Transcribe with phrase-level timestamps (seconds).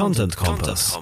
[0.00, 0.98] Content Kompass.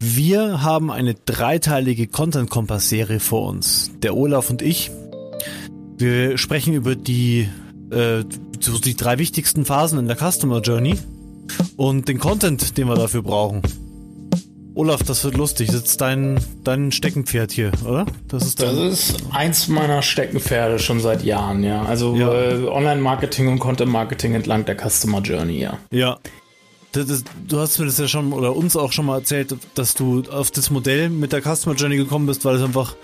[0.00, 3.92] Wir haben eine dreiteilige Content Kompass Serie vor uns.
[4.02, 4.90] Der Olaf und ich.
[5.98, 7.48] Wir sprechen über die,
[7.92, 8.24] äh,
[8.58, 10.98] so die drei wichtigsten Phasen in der Customer Journey
[11.76, 13.62] und den Content, den wir dafür brauchen.
[14.74, 15.68] Olaf, das wird lustig.
[15.68, 18.06] Das ist dein, dein Steckenpferd hier, oder?
[18.26, 21.84] Das ist, das ist eins meiner Steckenpferde schon seit Jahren, ja.
[21.84, 22.34] Also ja.
[22.34, 25.78] äh, Online-Marketing und Content-Marketing entlang der Customer Journey, ja.
[25.92, 26.18] Ja.
[26.92, 29.94] Das, das, du hast mir das ja schon oder uns auch schon mal erzählt, dass
[29.94, 32.94] du auf das Modell mit der Customer Journey gekommen bist, weil es einfach,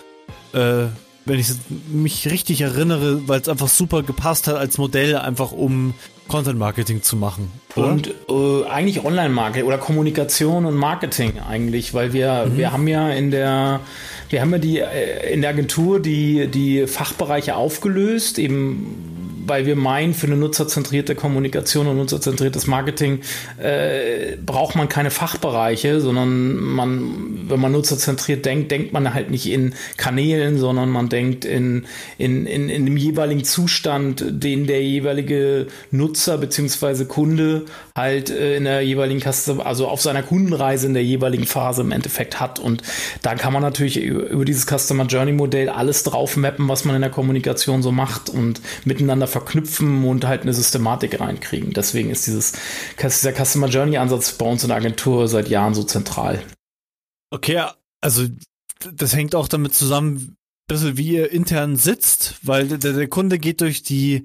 [0.53, 0.87] äh,
[1.25, 1.49] wenn ich
[1.91, 5.95] mich richtig erinnere, weil es einfach super gepasst hat als Modell, einfach um
[6.29, 7.51] Content Marketing zu machen.
[7.75, 7.89] Oder?
[7.89, 12.59] Und äh, eigentlich Online Marketing oder Kommunikation und Marketing eigentlich, weil wir mhm.
[12.59, 13.81] wir haben ja in der
[14.29, 19.18] wir haben ja die äh, in der Agentur die die Fachbereiche aufgelöst, eben
[19.49, 23.21] weil wir meinen, für eine nutzerzentrierte Kommunikation und nutzerzentriertes Marketing
[23.59, 29.47] äh, braucht man keine Fachbereiche, sondern man, wenn man nutzerzentriert denkt, denkt man halt nicht
[29.47, 31.87] in Kanälen, sondern man denkt in,
[32.19, 37.05] in, in, in dem jeweiligen Zustand, den der jeweilige Nutzer bzw.
[37.05, 41.83] Kunde halt äh, in der jeweiligen Customer, also auf seiner Kundenreise in der jeweiligen Phase
[41.83, 42.59] im Endeffekt hat.
[42.59, 42.83] Und
[43.23, 47.03] da kann man natürlich über dieses Customer Journey Modell alles drauf mappen, was man in
[47.03, 49.38] der Kommunikation so macht und miteinander verknüpfen
[50.05, 51.73] und halt eine Systematik reinkriegen.
[51.73, 52.53] Deswegen ist dieses,
[53.01, 56.43] dieser Customer Journey Ansatz bei uns in der Agentur seit Jahren so zentral.
[57.31, 57.63] Okay,
[58.01, 58.27] also
[58.93, 60.37] das hängt auch damit zusammen,
[60.69, 64.25] bisschen wie ihr intern sitzt, weil der, der Kunde geht durch die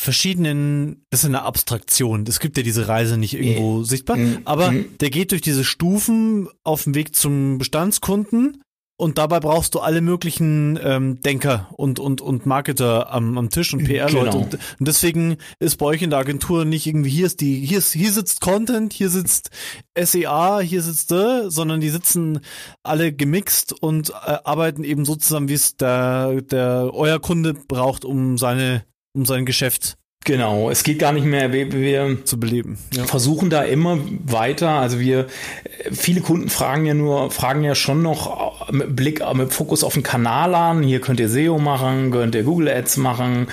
[0.00, 3.84] verschiedenen, das ist eine Abstraktion, es gibt ja diese Reise nicht irgendwo mhm.
[3.84, 4.38] sichtbar, mhm.
[4.46, 4.96] aber mhm.
[5.00, 8.62] der geht durch diese Stufen auf dem Weg zum Bestandskunden
[9.02, 13.74] und dabei brauchst du alle möglichen ähm, Denker und, und, und Marketer am, am Tisch
[13.74, 14.30] und PR-Leute.
[14.30, 14.44] Genau.
[14.44, 17.78] Und, und, deswegen ist bei euch in der Agentur nicht irgendwie, hier ist die, hier
[17.78, 19.50] ist, hier sitzt Content, hier sitzt
[19.98, 22.42] SEA, hier sitzt der, sondern die sitzen
[22.84, 28.04] alle gemixt und äh, arbeiten eben so zusammen, wie es der, der euer Kunde braucht,
[28.04, 28.84] um seine,
[29.14, 32.78] um sein Geschäft Genau, es geht gar nicht mehr, wir, wir zu beleben.
[32.94, 33.04] Ja.
[33.04, 34.70] Versuchen da immer weiter.
[34.70, 35.26] Also wir,
[35.90, 40.02] viele Kunden fragen ja nur, fragen ja schon noch mit Blick, mit Fokus auf den
[40.02, 40.82] Kanal an.
[40.82, 43.48] Hier könnt ihr SEO machen, könnt ihr Google Ads machen,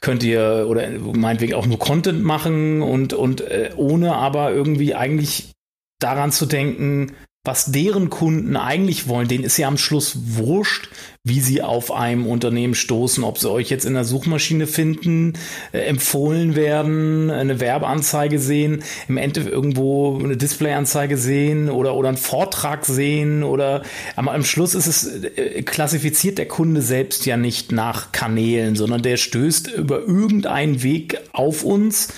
[0.00, 5.52] könnt ihr oder meinetwegen auch nur Content machen und und äh, ohne aber irgendwie eigentlich
[6.00, 7.12] daran zu denken,
[7.48, 10.90] was deren Kunden eigentlich wollen, denen ist ja am Schluss wurscht,
[11.24, 15.32] wie sie auf einem Unternehmen stoßen, ob sie euch jetzt in der Suchmaschine finden,
[15.72, 22.18] äh, empfohlen werden, eine Werbeanzeige sehen, im Endeffekt irgendwo eine Displayanzeige sehen oder, oder einen
[22.18, 23.82] Vortrag sehen oder
[24.14, 29.00] aber am Schluss ist es, äh, klassifiziert der Kunde selbst ja nicht nach Kanälen, sondern
[29.00, 32.08] der stößt über irgendeinen Weg auf uns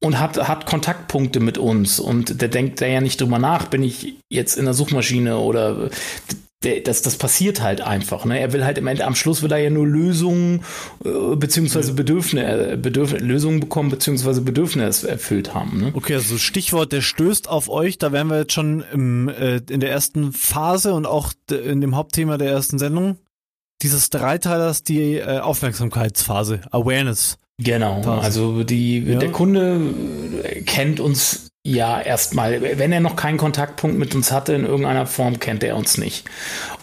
[0.00, 3.82] und hat, hat Kontaktpunkte mit uns und der denkt da ja nicht drüber nach, bin
[3.82, 5.90] ich jetzt in der Suchmaschine oder
[6.64, 8.24] der, das, das passiert halt einfach.
[8.24, 8.40] Ne?
[8.40, 10.64] Er will halt im Ende, am Schluss will er ja nur Lösungen
[11.04, 15.80] äh, beziehungsweise Bedürfnisse, äh, Bedürfnisse, Lösungen bekommen beziehungsweise Bedürfnisse erfüllt haben.
[15.80, 15.90] Ne?
[15.94, 19.80] Okay, also Stichwort, der stößt auf euch, da wären wir jetzt schon im, äh, in
[19.80, 23.18] der ersten Phase und auch in dem Hauptthema der ersten Sendung
[23.82, 27.38] dieses Dreiteilers die äh, Aufmerksamkeitsphase, Awareness.
[27.58, 28.22] Genau, Phase.
[28.22, 29.18] also die, ja.
[29.18, 29.94] der Kunde
[30.64, 35.38] kennt uns ja erstmal, wenn er noch keinen Kontaktpunkt mit uns hatte in irgendeiner Form,
[35.40, 36.24] kennt er uns nicht.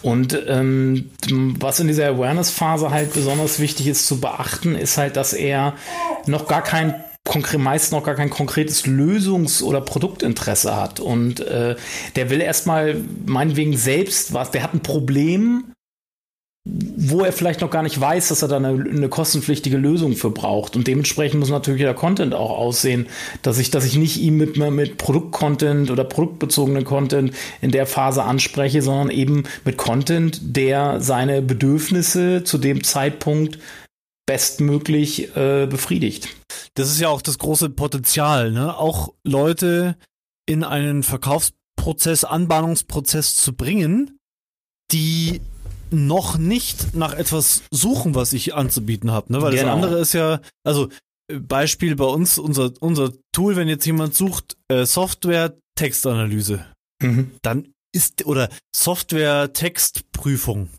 [0.02, 1.10] Und ähm,
[1.60, 5.74] was in dieser Awareness-Phase halt besonders wichtig ist zu beachten, ist halt, dass er
[6.28, 6.96] noch gar kein
[7.58, 11.00] meist noch gar kein konkretes Lösungs- oder Produktinteresse hat.
[11.00, 11.76] Und äh,
[12.16, 15.75] der will erstmal meinetwegen selbst was, der hat ein Problem
[16.68, 20.32] wo er vielleicht noch gar nicht weiß, dass er da eine, eine, kostenpflichtige Lösung für
[20.32, 20.76] braucht.
[20.76, 23.08] Und dementsprechend muss natürlich der Content auch aussehen,
[23.44, 28.24] dass ich, dass ich nicht ihm mit, mit Produktcontent oder produktbezogenen Content in der Phase
[28.24, 33.60] anspreche, sondern eben mit Content, der seine Bedürfnisse zu dem Zeitpunkt
[34.26, 36.30] bestmöglich äh, befriedigt.
[36.74, 38.76] Das ist ja auch das große Potenzial, ne?
[38.76, 39.98] Auch Leute
[40.48, 44.18] in einen Verkaufsprozess, Anbahnungsprozess zu bringen,
[44.92, 45.42] die
[45.92, 49.42] noch nicht nach etwas suchen, was ich anzubieten habe, ne?
[49.42, 49.64] Weil genau.
[49.64, 50.90] das andere ist ja, also
[51.28, 56.66] Beispiel bei uns, unser, unser Tool, wenn jetzt jemand sucht, äh, Software Textanalyse,
[57.02, 57.32] mhm.
[57.42, 60.70] dann ist, oder Software Textprüfung,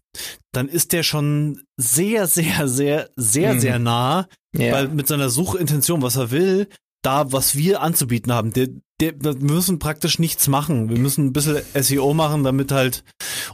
[0.52, 3.60] dann ist der schon sehr, sehr, sehr, sehr, mhm.
[3.60, 4.72] sehr nah, ja.
[4.72, 6.68] weil mit seiner Suchintention, was er will,
[7.02, 8.52] da, was wir anzubieten haben.
[8.52, 8.68] Der,
[9.00, 10.88] wir müssen praktisch nichts machen.
[10.88, 13.04] Wir müssen ein bisschen SEO machen, damit halt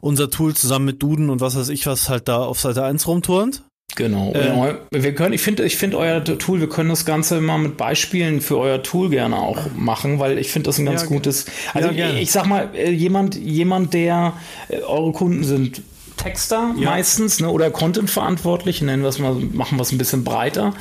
[0.00, 3.06] unser Tool zusammen mit Duden und was weiß ich was halt da auf Seite 1
[3.06, 3.64] rumturnt.
[3.94, 4.32] Genau.
[4.32, 7.76] Äh, wir können, ich finde, ich finde euer Tool, wir können das Ganze mal mit
[7.76, 11.46] Beispielen für euer Tool gerne auch machen, weil ich finde das ein ganz ja, gutes.
[11.74, 14.34] Also ja, ich, ich sag mal, äh, jemand, jemand, der
[14.68, 15.82] äh, eure Kunden sind
[16.16, 16.90] Texter ja.
[16.90, 20.74] meistens ne, oder Content-Verantwortliche, nennen wir es mal, machen wir es ein bisschen breiter.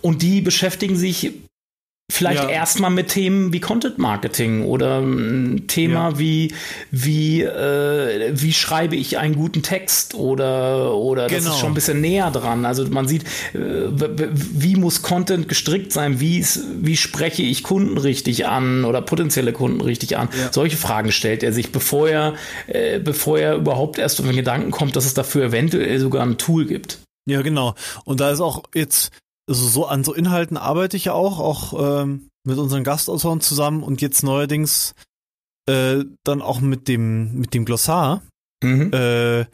[0.00, 1.32] Und die beschäftigen sich
[2.08, 2.48] Vielleicht ja.
[2.48, 6.18] erstmal mit Themen wie Content Marketing oder ein Thema ja.
[6.20, 6.54] wie
[6.92, 11.34] wie äh, wie schreibe ich einen guten Text oder oder genau.
[11.34, 11.56] das ist genau.
[11.56, 12.64] schon ein bisschen näher dran.
[12.64, 13.24] Also man sieht,
[13.54, 16.20] äh, wie muss Content gestrickt sein?
[16.20, 16.46] Wie
[16.80, 20.28] wie spreche ich Kunden richtig an oder potenzielle Kunden richtig an?
[20.38, 20.52] Ja.
[20.52, 22.34] Solche Fragen stellt er sich, bevor er
[22.68, 26.38] äh, bevor er überhaupt erst auf den Gedanken kommt, dass es dafür eventuell sogar ein
[26.38, 27.00] Tool gibt.
[27.28, 27.74] Ja, genau.
[28.04, 29.10] Und da ist auch jetzt
[29.48, 33.82] also so an so Inhalten arbeite ich ja auch, auch ähm, mit unseren Gastautoren zusammen
[33.82, 34.94] und jetzt neuerdings
[35.68, 38.22] äh, dann auch mit dem mit dem Glossar.
[38.62, 38.92] Mhm.
[38.92, 39.46] Äh,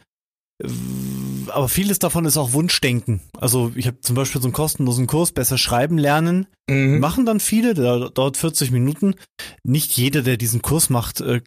[1.49, 3.21] aber vieles davon ist auch Wunschdenken.
[3.37, 6.47] Also ich habe zum Beispiel so einen kostenlosen Kurs, besser schreiben lernen.
[6.69, 6.99] Mhm.
[6.99, 9.15] Machen dann viele, der dauert 40 Minuten.
[9.63, 11.41] Nicht jeder, der diesen Kurs macht, äh,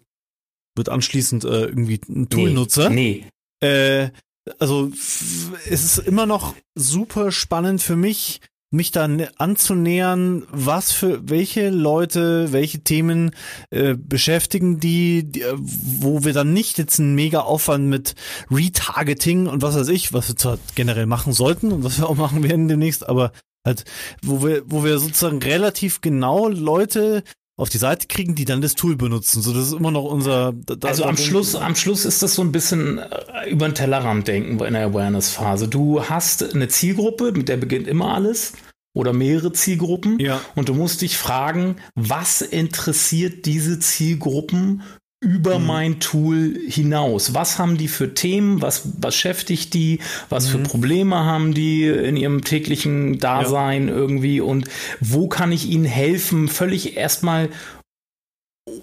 [0.77, 2.91] wird anschließend äh, irgendwie ein Tool-Nutzer.
[2.91, 3.25] Nee.
[3.63, 3.67] nee.
[3.67, 4.11] Äh,
[4.59, 8.41] also es ist immer noch super spannend für mich,
[8.71, 13.31] mich dann anzunähern, was für welche Leute, welche Themen
[13.71, 18.15] äh, beschäftigen die, die, äh, wo wir dann nicht jetzt einen mega Aufwand mit
[18.51, 22.17] Retargeting und was weiß ich, was wir zwar generell machen sollten und was wir auch
[22.17, 23.33] machen werden demnächst, aber
[23.65, 23.85] halt,
[24.23, 27.23] wo wir, wo wir sozusagen relativ genau Leute
[27.57, 29.41] auf die Seite kriegen, die dann das Tool benutzen.
[29.41, 30.53] So, das ist immer noch unser.
[30.53, 34.29] Da, also am Schluss, am Schluss ist das so ein bisschen äh, über den Tellerrand
[34.29, 35.69] denken in der Awareness-Phase.
[35.69, 38.53] Du hast eine Zielgruppe, mit der beginnt immer alles.
[38.95, 40.19] Oder mehrere Zielgruppen.
[40.19, 40.41] Ja.
[40.55, 44.83] Und du musst dich fragen, was interessiert diese Zielgruppen
[45.21, 45.67] über mhm.
[45.67, 47.35] mein Tool hinaus.
[47.35, 48.61] Was haben die für Themen?
[48.61, 50.01] Was beschäftigt die?
[50.29, 50.51] Was mhm.
[50.51, 53.95] für Probleme haben die in ihrem täglichen Dasein ja.
[53.95, 54.41] irgendwie?
[54.41, 54.69] Und
[55.01, 56.49] wo kann ich ihnen helfen?
[56.49, 57.49] Völlig erstmal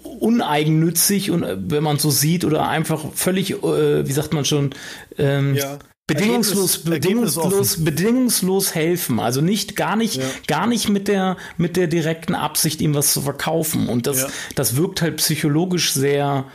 [0.02, 4.70] uneigennützig und äh, wenn man so sieht oder einfach völlig, äh, wie sagt man schon,
[5.18, 9.20] ähm, ja bedingungslos, bedingungslos, bedingungslos helfen.
[9.20, 10.24] Also nicht, gar nicht, ja.
[10.46, 13.88] gar nicht mit der, mit der direkten Absicht, ihm was zu verkaufen.
[13.88, 14.28] Und das, ja.
[14.54, 16.46] das wirkt halt psychologisch sehr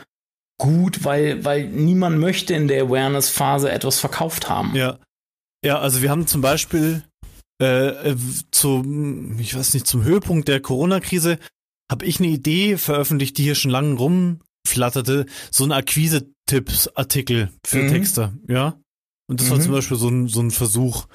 [0.58, 4.74] gut, weil, weil niemand möchte in der Awareness-Phase etwas verkauft haben.
[4.74, 4.98] Ja.
[5.64, 7.02] Ja, also wir haben zum Beispiel
[7.60, 8.16] äh, äh
[8.50, 11.38] zum, ich weiß nicht, zum Höhepunkt der Corona-Krise
[11.90, 17.88] habe ich eine Idee veröffentlicht, die hier schon lange rumflatterte, so ein Akquise-Tipps-Artikel für mhm.
[17.88, 18.80] Texter, ja.
[19.30, 19.52] Und das mhm.
[19.52, 21.06] war zum Beispiel so ein, so ein Versuch.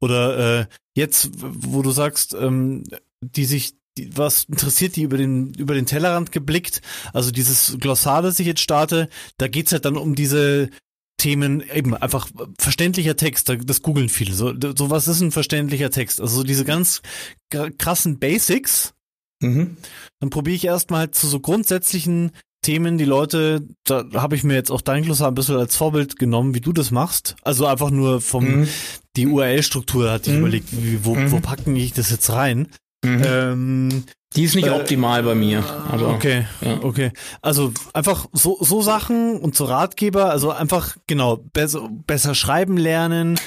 [0.00, 2.84] Oder äh, jetzt, wo du sagst, ähm,
[3.20, 6.80] die sich, die, was interessiert die über den, über den Tellerrand geblickt?
[7.12, 10.70] Also dieses Glossar, das ich jetzt starte, da geht's halt dann um diese
[11.18, 14.32] Themen, eben einfach verständlicher Text, das googeln viele.
[14.32, 16.22] So, so was ist ein verständlicher Text?
[16.22, 17.02] Also diese ganz
[17.50, 18.94] krassen Basics.
[19.40, 19.76] Mhm.
[20.20, 22.30] Dann probiere ich erstmal halt zu so grundsätzlichen
[22.62, 26.18] Themen, die Leute, da habe ich mir jetzt auch dein Glossar ein bisschen als Vorbild
[26.18, 27.36] genommen, wie du das machst.
[27.42, 28.68] Also einfach nur vom, mhm.
[29.16, 30.42] die URL-Struktur hatte ich mhm.
[30.42, 31.30] überlegt, wie, wo, mhm.
[31.30, 32.68] wo packen ich das jetzt rein?
[33.04, 33.22] Mhm.
[33.24, 34.04] Ähm,
[34.36, 35.64] die ist nicht äh, optimal bei mir.
[35.88, 36.82] Aber, okay, ja.
[36.82, 37.12] okay.
[37.40, 43.38] Also einfach so, so Sachen und so Ratgeber, also einfach, genau, besser, besser schreiben lernen,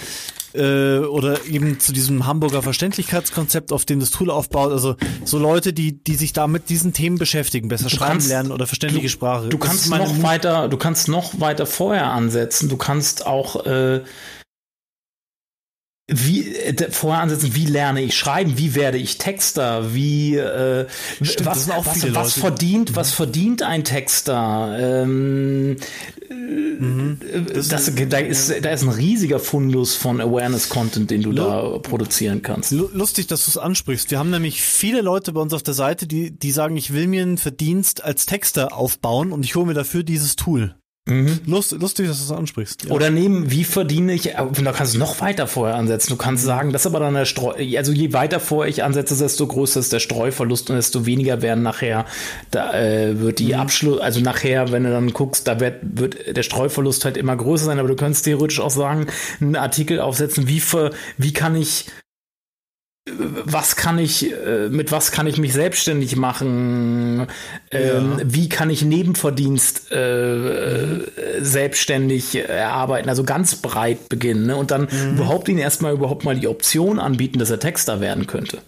[0.53, 4.71] äh, oder eben zu diesem Hamburger Verständlichkeitskonzept, auf dem das Tool aufbaut.
[4.71, 4.95] Also
[5.25, 8.51] so Leute, die, die sich da mit diesen Themen beschäftigen, besser du schreiben kannst, lernen
[8.51, 9.49] oder verständliche du, Sprache.
[9.49, 12.69] Du kannst noch weiter, du kannst noch weiter vorher ansetzen.
[12.69, 14.01] Du kannst auch äh,
[16.11, 20.85] wie äh, vorher ansetzen, wie lerne ich schreiben, wie werde ich Texter, wie äh,
[21.21, 22.95] Stimmt, was, was, was verdient, mhm.
[22.95, 24.77] was verdient ein Texter?
[24.79, 25.77] Ähm,
[26.29, 27.17] mhm.
[27.53, 32.41] das, das, da, ist, da ist ein riesiger Fundus von Awareness-Content, den du da produzieren
[32.41, 32.71] kannst.
[32.71, 34.11] Lustig, dass du es ansprichst.
[34.11, 37.07] Wir haben nämlich viele Leute bei uns auf der Seite, die, die sagen, ich will
[37.07, 40.75] mir einen Verdienst als Texter aufbauen und ich hole mir dafür dieses Tool.
[41.11, 41.39] Mhm.
[41.45, 42.85] Lust, lustig, dass du das ansprichst.
[42.85, 42.91] Ja.
[42.91, 46.11] Oder nehmen, wie verdiene ich, da kannst du noch weiter vorher ansetzen.
[46.11, 49.17] Du kannst sagen, das ist aber dann der Streu, also je weiter vorher ich ansetze,
[49.17, 52.05] desto größer ist der Streuverlust und desto weniger werden nachher,
[52.51, 53.59] da äh, wird die mhm.
[53.59, 57.65] Abschluss, also nachher, wenn du dann guckst, da wird, wird der Streuverlust halt immer größer
[57.65, 59.07] sein, aber du könntest theoretisch auch sagen,
[59.39, 61.87] einen Artikel aufsetzen, wie, für, wie kann ich
[63.09, 67.27] was kann ich, äh, mit was kann ich mich selbstständig machen?
[67.71, 68.23] Ähm, ja.
[68.23, 70.99] Wie kann ich Nebenverdienst äh,
[71.39, 73.09] selbstständig erarbeiten?
[73.09, 74.55] Also ganz breit beginnen ne?
[74.55, 75.15] und dann mhm.
[75.15, 78.59] überhaupt ihn erstmal überhaupt mal die Option anbieten, dass er Texter werden könnte.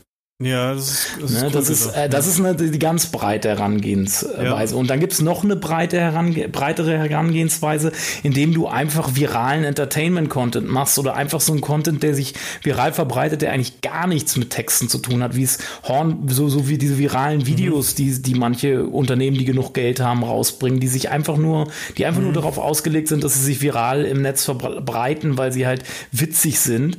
[0.41, 3.49] Ja, das ist, das ist, ne, das ist, äh, das ist eine, die ganz breite
[3.49, 4.43] Herangehensweise.
[4.43, 4.79] Ja.
[4.79, 7.91] Und dann gibt's noch eine breite Herange breitere Herangehensweise,
[8.23, 13.43] indem du einfach viralen Entertainment-Content machst oder einfach so einen Content, der sich viral verbreitet,
[13.43, 16.79] der eigentlich gar nichts mit Texten zu tun hat, wie es Horn, so, so wie
[16.79, 17.47] diese viralen mhm.
[17.47, 17.97] Videos, mhm.
[17.97, 22.19] die, die manche Unternehmen, die genug Geld haben, rausbringen, die sich einfach nur, die einfach
[22.19, 22.27] mhm.
[22.27, 26.59] nur darauf ausgelegt sind, dass sie sich viral im Netz verbreiten, weil sie halt witzig
[26.59, 26.97] sind.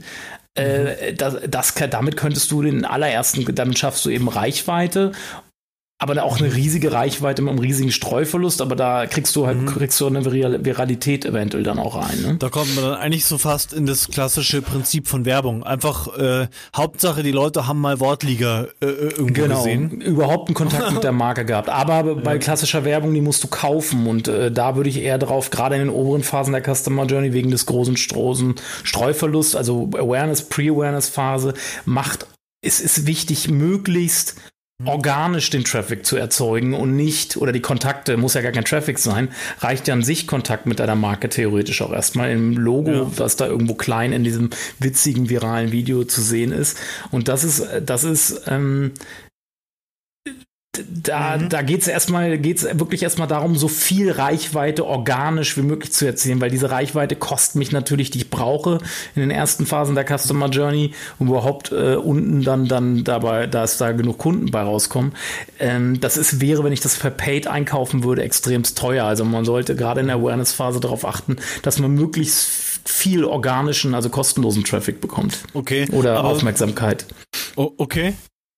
[0.55, 5.13] Äh, das, das, damit könntest du den allerersten, damit schaffst du eben Reichweite
[5.99, 9.67] aber auch eine riesige Reichweite mit einem riesigen Streuverlust, aber da kriegst du halt, mhm.
[9.67, 12.21] kriegst du eine Viralität eventuell dann auch rein.
[12.21, 12.37] Ne?
[12.39, 15.63] Da kommt man dann eigentlich so fast in das klassische Prinzip von Werbung.
[15.63, 20.01] Einfach äh, Hauptsache, die Leute haben mal Wortliga äh, äh irgendwo genau, gesehen.
[20.01, 21.69] Überhaupt einen Kontakt mit der Marke gehabt.
[21.69, 22.15] Aber ja.
[22.15, 25.77] bei klassischer Werbung, die musst du kaufen und äh, da würde ich eher drauf, gerade
[25.77, 31.55] in den oberen Phasen der Customer Journey wegen des großen Strosen Streuverlust, also Awareness, Pre-Awareness-Phase,
[31.85, 32.27] macht
[32.65, 34.37] es ist wichtig, möglichst.
[34.85, 38.99] Organisch den Traffic zu erzeugen und nicht, oder die Kontakte, muss ja gar kein Traffic
[38.99, 39.29] sein,
[39.61, 43.11] reicht ja an sich Kontakt mit deiner Marke theoretisch auch erstmal im Logo, ja.
[43.17, 44.51] was da irgendwo klein in diesem
[44.81, 46.77] witzigen viralen Video zu sehen ist.
[47.13, 48.93] Und das ist, das ist ähm,
[50.89, 51.49] da, mhm.
[51.49, 56.07] da geht es erstmal, geht's wirklich erstmal darum, so viel Reichweite organisch wie möglich zu
[56.07, 58.79] erzielen, weil diese Reichweite kostet mich natürlich, die ich brauche
[59.15, 63.77] in den ersten Phasen der Customer Journey, um überhaupt äh, unten dann, dann dabei, dass
[63.77, 65.13] da genug Kunden bei rauskommen.
[65.59, 69.05] Ähm, das ist, wäre, wenn ich das per Paid einkaufen würde, extremst teuer.
[69.05, 72.49] Also man sollte gerade in der Awareness-Phase darauf achten, dass man möglichst
[72.85, 75.39] viel organischen, also kostenlosen Traffic bekommt.
[75.55, 75.87] Okay.
[75.93, 77.07] Oder Aufmerksamkeit.
[77.57, 78.15] Okay.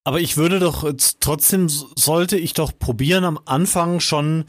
[0.07, 4.45] Aber ich würde doch trotzdem sollte ich doch probieren am Anfang schon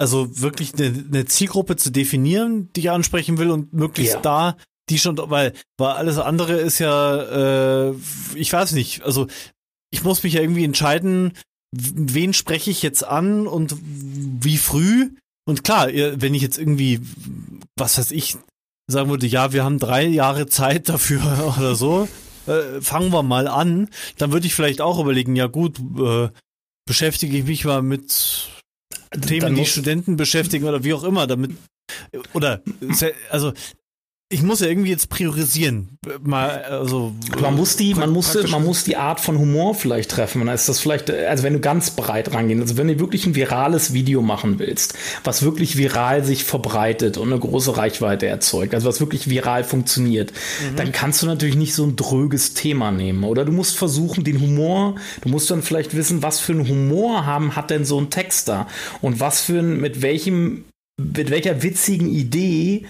[0.00, 4.20] also wirklich eine, eine Zielgruppe zu definieren, die ich ansprechen will und möglichst ja.
[4.20, 4.56] da
[4.88, 7.94] die schon, weil, weil alles andere ist ja, äh,
[8.34, 9.26] ich weiß nicht, also
[9.90, 11.32] ich muss mich ja irgendwie entscheiden,
[11.72, 15.10] wen spreche ich jetzt an und wie früh.
[15.46, 17.00] Und klar, wenn ich jetzt irgendwie,
[17.76, 18.36] was weiß ich,
[18.90, 22.08] sagen würde, ja, wir haben drei Jahre Zeit dafür oder so,
[22.48, 26.28] äh, fangen wir mal an, dann würde ich vielleicht auch überlegen, ja gut, äh,
[26.86, 28.48] beschäftige ich mich mal mit
[29.26, 31.52] Themen, die Studenten beschäftigen oder wie auch immer, damit
[32.32, 32.62] oder
[33.30, 33.52] also
[34.30, 35.98] ich muss ja irgendwie jetzt priorisieren.
[36.20, 40.44] Mal, also, man muss die, man muss, man muss die Art von Humor vielleicht treffen.
[40.44, 43.34] Dann ist das vielleicht, also wenn du ganz breit rangehst, also wenn du wirklich ein
[43.34, 48.86] virales Video machen willst, was wirklich viral sich verbreitet und eine große Reichweite erzeugt, also
[48.86, 50.76] was wirklich viral funktioniert, mhm.
[50.76, 53.24] dann kannst du natürlich nicht so ein dröges Thema nehmen.
[53.24, 57.24] Oder du musst versuchen, den Humor, du musst dann vielleicht wissen, was für einen Humor
[57.24, 58.66] haben, hat denn so ein Texter
[59.00, 60.66] und was für ein, mit welchem,
[61.00, 62.84] mit welcher witzigen Idee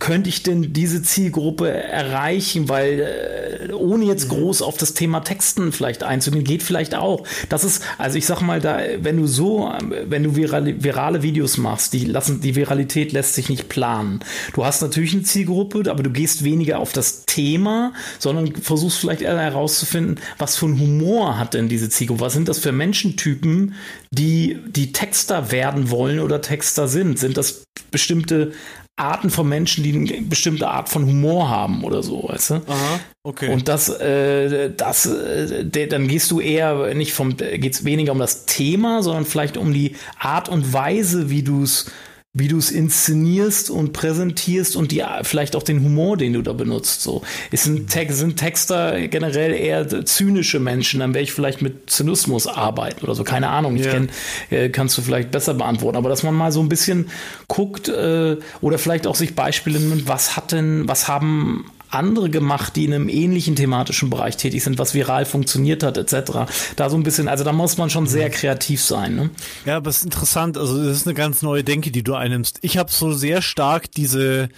[0.00, 2.68] könnte ich denn diese Zielgruppe erreichen?
[2.68, 4.36] Weil äh, ohne jetzt mhm.
[4.36, 7.24] groß auf das Thema Texten vielleicht einzugehen, geht vielleicht auch.
[7.48, 9.72] Das ist, also ich sag mal, da, wenn du so,
[10.06, 14.20] wenn du virale, virale Videos machst, die lassen, die Viralität lässt sich nicht planen.
[14.54, 19.22] Du hast natürlich eine Zielgruppe, aber du gehst weniger auf das Thema, sondern versuchst vielleicht
[19.22, 22.22] eher herauszufinden, was für ein Humor hat denn diese Zielgruppe?
[22.22, 23.74] Was sind das für Menschentypen,
[24.10, 27.18] die, die Texter werden wollen oder Texter sind?
[27.18, 28.52] Sind das bestimmte
[29.00, 32.54] Arten von Menschen, die eine bestimmte Art von Humor haben oder so, weißt du?
[32.54, 33.52] Aha, okay.
[33.52, 38.46] Und das, äh, das, äh, dann gehst du eher nicht vom, geht's weniger um das
[38.46, 41.90] Thema, sondern vielleicht um die Art und Weise, wie du es
[42.32, 46.52] wie du es inszenierst und präsentierst und die vielleicht auch den Humor, den du da
[46.52, 47.02] benutzt.
[47.02, 51.90] So ist ein Text, sind Texter generell eher zynische Menschen, dann werde ich vielleicht mit
[51.90, 53.24] Zynismus arbeiten oder so.
[53.24, 53.74] Keine Ahnung.
[53.74, 53.92] Ich yeah.
[53.92, 54.10] kenn,
[54.50, 55.96] äh, kannst du vielleicht besser beantworten.
[55.96, 57.10] Aber dass man mal so ein bisschen
[57.48, 62.76] guckt äh, oder vielleicht auch sich Beispiele nimmt, was hat denn, was haben andere gemacht,
[62.76, 66.50] die in einem ähnlichen thematischen Bereich tätig sind, was viral funktioniert hat, etc.
[66.76, 68.32] Da so ein bisschen, also da muss man schon sehr mhm.
[68.32, 69.16] kreativ sein.
[69.16, 69.30] Ne?
[69.66, 72.58] Ja, aber es ist interessant, also das ist eine ganz neue Denke, die du einnimmst.
[72.62, 74.48] Ich habe so sehr stark diese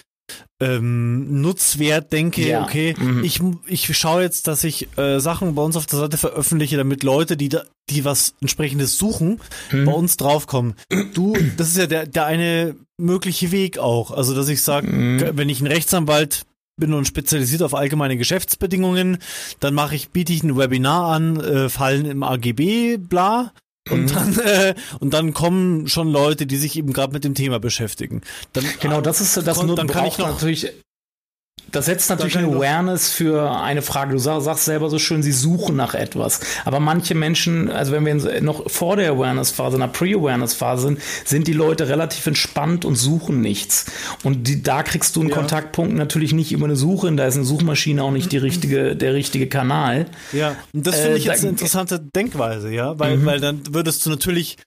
[0.61, 2.62] ähm, Nutzwert denke, ja.
[2.62, 3.25] okay, mhm.
[3.25, 7.03] ich, ich schaue jetzt, dass ich äh, Sachen bei uns auf der Seite veröffentliche, damit
[7.03, 9.41] Leute, die da, die was entsprechendes suchen,
[9.73, 9.85] mhm.
[9.85, 10.75] bei uns draufkommen.
[11.15, 14.12] Du, das ist ja der, der eine mögliche Weg auch.
[14.12, 15.31] Also, dass ich sage, mhm.
[15.35, 16.45] wenn ich einen Rechtsanwalt
[16.76, 19.19] bin nun spezialisiert auf allgemeine Geschäftsbedingungen.
[19.61, 23.52] Dann mache ich, biete ich ein Webinar an, äh, fallen im AGB, bla.
[23.91, 24.14] Und mhm.
[24.14, 28.23] dann, äh, und dann kommen schon Leute, die sich eben gerade mit dem Thema beschäftigen.
[28.52, 30.73] Dann, genau, das ist das dann kann ich noch natürlich
[31.71, 34.12] Das setzt natürlich eine Awareness für eine Frage.
[34.12, 36.40] Du sagst selber so schön, sie suchen nach etwas.
[36.66, 41.47] Aber manche Menschen, also wenn wir noch vor der Awareness-Phase, in der Pre-Awareness-Phase sind, sind
[41.47, 43.87] die Leute relativ entspannt und suchen nichts.
[44.23, 45.37] Und die, da kriegst du einen ja.
[45.37, 49.14] Kontaktpunkt natürlich nicht über eine Suche, da ist eine Suchmaschine auch nicht die richtige, der
[49.14, 50.07] richtige Kanal.
[50.33, 53.26] Ja, und das finde ich äh, jetzt eine interessante Denkweise, ja, weil, mhm.
[53.26, 54.59] weil dann würdest du natürlich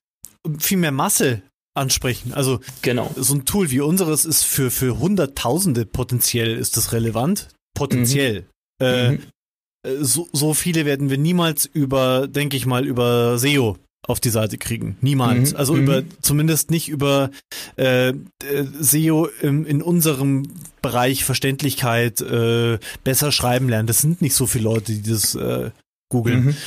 [0.59, 1.41] viel mehr Masse
[1.75, 2.33] ansprechen.
[2.33, 3.13] Also genau.
[3.15, 7.49] so ein Tool wie unseres ist für, für Hunderttausende potenziell ist das relevant.
[7.75, 8.45] Potenziell.
[8.81, 8.85] Mhm.
[8.85, 9.19] Äh, mhm.
[10.01, 13.77] So, so viele werden wir niemals über, denke ich mal, über SEO
[14.07, 14.97] auf die Seite kriegen.
[15.01, 15.51] Niemals.
[15.51, 15.57] Mhm.
[15.57, 16.07] Also über, mhm.
[16.21, 17.29] zumindest nicht über
[17.75, 18.13] äh,
[18.79, 20.47] SEO im, in unserem
[20.81, 23.87] Bereich Verständlichkeit äh, besser schreiben lernen.
[23.87, 25.71] Das sind nicht so viele Leute, die das äh,
[26.09, 26.45] googeln.
[26.45, 26.57] Mhm.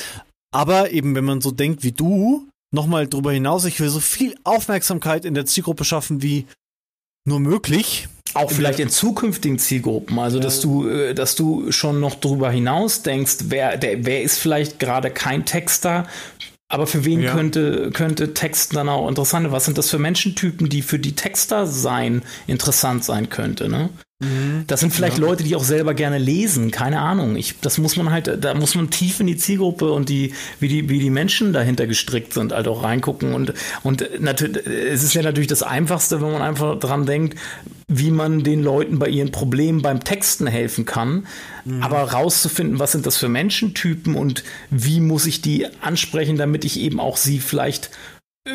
[0.53, 4.35] Aber eben, wenn man so denkt wie du, nochmal drüber hinaus, ich will so viel
[4.45, 6.47] Aufmerksamkeit in der Zielgruppe schaffen wie
[7.25, 8.09] nur möglich.
[8.35, 13.03] Auch vielleicht in zukünftigen Zielgruppen, also dass du, äh, dass du schon noch drüber hinaus
[13.03, 16.07] denkst, wer, der, wer ist vielleicht gerade kein Texter,
[16.69, 17.33] aber für wen ja.
[17.33, 19.53] könnte, könnte Texten dann auch interessant sein?
[19.53, 23.89] Was sind das für Menschentypen, die für die Texter sein interessant sein könnte, ne?
[24.21, 24.65] Mhm.
[24.67, 25.25] Das sind vielleicht ja.
[25.25, 27.37] Leute, die auch selber gerne lesen, keine Ahnung.
[27.37, 30.67] Ich, das muss man halt, da muss man tief in die Zielgruppe und die, wie
[30.67, 33.33] die, wie die Menschen dahinter gestrickt sind, halt auch reingucken.
[33.33, 37.39] Und, und natürlich, es ist ja natürlich das Einfachste, wenn man einfach dran denkt,
[37.87, 41.27] wie man den Leuten bei ihren Problemen beim Texten helfen kann.
[41.65, 41.83] Mhm.
[41.85, 46.81] Aber rauszufinden, was sind das für Menschentypen und wie muss ich die ansprechen, damit ich
[46.81, 47.91] eben auch sie vielleicht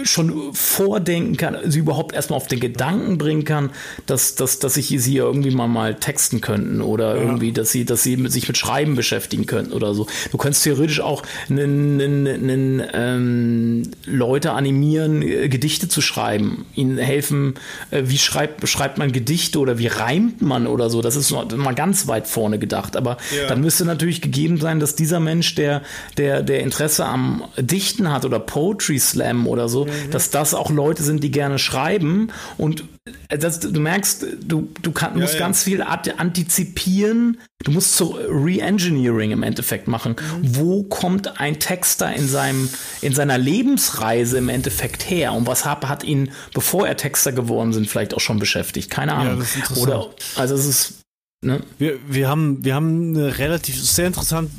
[0.04, 3.72] schon vordenken kann, sie überhaupt erstmal auf den Gedanken bringen kann,
[4.06, 7.22] dass, dass, dass sich sie irgendwie mal, mal texten könnten oder ja.
[7.22, 10.08] irgendwie, dass sie, dass sie sich mit Schreiben beschäftigen könnten oder so.
[10.32, 16.98] Du könntest theoretisch auch einen, einen, einen, ähm, Leute animieren, äh, Gedichte zu schreiben, ihnen
[16.98, 17.56] helfen,
[17.92, 21.02] äh, wie schreibt, schreibt man Gedichte oder wie reimt man oder so.
[21.02, 22.96] Das ist mal ganz weit vorne gedacht.
[22.96, 23.48] Aber ja.
[23.48, 25.82] dann müsste natürlich gegeben sein, dass dieser Mensch, der,
[26.18, 30.12] der, der Interesse am Dichten hat oder Poetry Slam oder so, mhm.
[30.12, 32.84] dass das auch Leute sind, die gerne schreiben und
[33.30, 35.46] äh, das, du merkst, du, du kann, musst ja, ja.
[35.46, 37.40] ganz viel antizipieren.
[37.64, 40.16] Du musst so Re-Engineering im Endeffekt machen.
[40.18, 40.56] Mhm.
[40.56, 42.70] Wo kommt ein Texter in seinem,
[43.02, 45.34] in seiner Lebensreise im Endeffekt her?
[45.34, 48.90] Und was hat, hat ihn, bevor er Texter geworden sind, vielleicht auch schon beschäftigt?
[48.90, 49.42] Keine Ahnung.
[49.42, 50.94] Ja, Oder, also es ist,
[51.42, 51.62] ne?
[51.78, 54.52] Wir, wir haben, wir haben eine relativ, sehr interessant,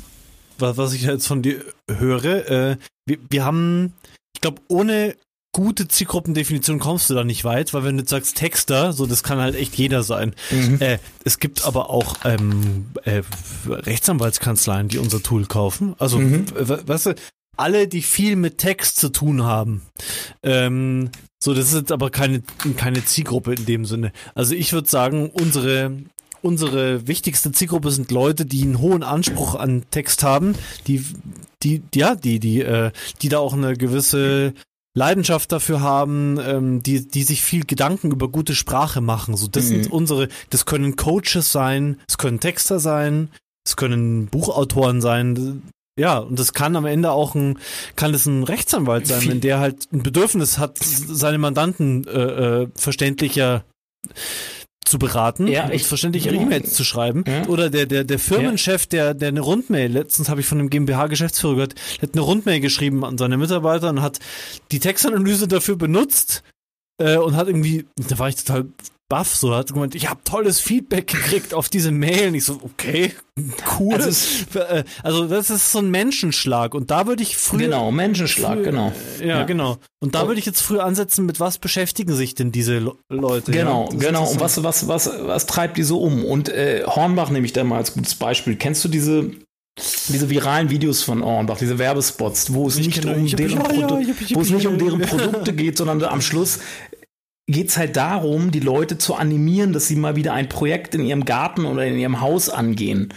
[0.57, 2.49] was, was ich jetzt von dir höre.
[2.49, 3.93] Äh, wir, wir haben,
[4.35, 5.15] ich glaube, ohne
[5.53, 9.39] gute Zielgruppendefinition kommst du da nicht weit, weil wenn du sagst Texter, so das kann
[9.39, 10.35] halt echt jeder sein.
[10.51, 10.81] Mhm.
[10.81, 13.21] Äh, es gibt aber auch ähm, äh,
[13.65, 15.95] Rechtsanwaltskanzleien, die unser Tool kaufen.
[15.97, 16.45] Also, mhm.
[16.53, 17.15] weißt du,
[17.55, 19.83] alle, die viel mit Text zu tun haben.
[20.43, 21.09] Ähm,
[21.41, 22.43] so, das ist jetzt aber keine,
[22.75, 24.11] keine Zielgruppe in dem Sinne.
[24.33, 25.93] Also ich würde sagen, unsere
[26.41, 30.53] unsere wichtigste Zielgruppe sind Leute, die einen hohen Anspruch an Text haben,
[30.85, 31.03] die,
[31.65, 34.53] die, ja, die, die, äh, die da auch eine gewisse
[34.93, 39.35] Leidenschaft dafür haben, ähm, die, die sich viel Gedanken über gute Sprache machen.
[39.35, 39.69] So, das mhm.
[39.69, 43.29] sind unsere, das können Coaches sein, es können Texter sein,
[43.65, 45.63] es können Buchautoren sein.
[45.99, 47.57] Ja, und das kann am Ende auch ein,
[47.95, 52.67] kann es ein Rechtsanwalt sein, wenn der halt ein Bedürfnis hat, seine Mandanten äh, äh,
[52.75, 53.63] verständlicher
[54.85, 57.23] zu beraten ja, ich, verständlich ihre E-Mails zu schreiben.
[57.27, 57.47] Ja.
[57.47, 61.55] Oder der, der, der Firmenchef, der, der eine Rundmail, letztens habe ich von einem GmbH-Geschäftsführer
[61.55, 64.19] gehört, der hat eine Rundmail geschrieben an seine Mitarbeiter und hat
[64.71, 66.43] die Textanalyse dafür benutzt
[66.97, 68.65] äh, und hat irgendwie, da war ich total
[69.07, 72.29] baff, so hat gemeint, ich habe tolles Feedback gekriegt auf diese Mail.
[72.29, 73.13] Und ich so, okay,
[73.79, 73.93] cool.
[73.93, 76.73] Also, äh, also, das ist so ein Menschenschlag.
[76.73, 77.59] Und da würde ich früher.
[77.59, 78.91] Genau, Menschenschlag, früher, genau.
[79.19, 79.77] Ja, ja, genau.
[79.99, 80.27] Und da oh.
[80.27, 83.51] würde ich jetzt früher ansetzen, mit was beschäftigen sich denn diese Leute?
[83.51, 83.97] Genau, ja?
[83.99, 84.29] genau.
[84.29, 86.25] Und was, was, was, was treibt die so um?
[86.25, 88.55] Und äh, Hornbach nehme ich da mal als gutes Beispiel.
[88.55, 89.31] Kennst du diese
[89.77, 94.67] diese viralen Videos von Hornbach, diese Werbespots, wo es nicht um deren wo es nicht
[94.67, 96.59] um deren Produkte geht, sondern am Schluss
[97.47, 101.05] geht es halt darum, die Leute zu animieren, dass sie mal wieder ein Projekt in
[101.05, 103.13] ihrem Garten oder in ihrem Haus angehen.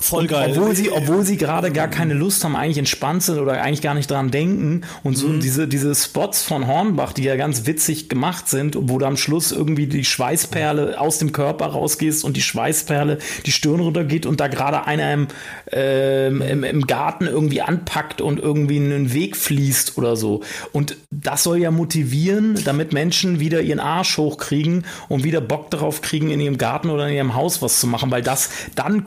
[0.00, 0.52] Voll und geil.
[0.52, 3.94] Obwohl sie, obwohl sie gerade gar keine Lust haben, eigentlich entspannt sind oder eigentlich gar
[3.94, 4.82] nicht dran denken.
[5.02, 5.40] Und so mhm.
[5.40, 9.50] diese, diese Spots von Hornbach, die ja ganz witzig gemacht sind, wo du am Schluss
[9.50, 14.46] irgendwie die Schweißperle aus dem Körper rausgehst und die Schweißperle die Stirn runtergeht und da
[14.46, 15.28] gerade einer im,
[15.72, 20.42] äh, im, im Garten irgendwie anpackt und irgendwie einen Weg fließt oder so.
[20.72, 26.02] Und das soll ja motivieren, damit Menschen wieder ihren Arsch hochkriegen und wieder Bock darauf
[26.02, 29.02] kriegen, in ihrem Garten oder in ihrem Haus was zu machen, weil das dann,